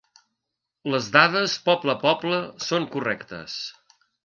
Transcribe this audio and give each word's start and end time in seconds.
Les 0.93 1.09
dades 1.17 1.59
poble 1.67 1.95
a 1.95 2.03
poble 2.05 2.41
són 2.71 2.91
correctes. 2.97 3.61